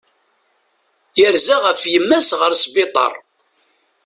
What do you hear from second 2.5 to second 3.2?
sbiṭar.